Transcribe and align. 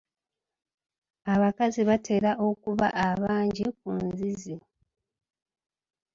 Abakazi 1.33 1.81
batera 1.89 2.31
okuba 2.47 2.87
abangi 3.09 3.65
ku 3.77 3.87
nzizi. 4.05 4.55